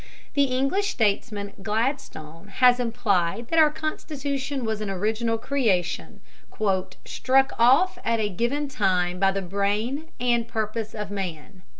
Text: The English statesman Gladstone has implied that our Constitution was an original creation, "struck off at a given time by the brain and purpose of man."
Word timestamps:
The 0.33 0.45
English 0.45 0.87
statesman 0.87 1.53
Gladstone 1.61 2.47
has 2.55 2.79
implied 2.79 3.49
that 3.49 3.59
our 3.59 3.69
Constitution 3.69 4.65
was 4.65 4.81
an 4.81 4.89
original 4.89 5.37
creation, 5.37 6.21
"struck 7.05 7.51
off 7.59 7.99
at 8.03 8.19
a 8.19 8.27
given 8.27 8.67
time 8.67 9.19
by 9.19 9.29
the 9.31 9.43
brain 9.43 10.07
and 10.19 10.47
purpose 10.47 10.95
of 10.95 11.11
man." 11.11 11.61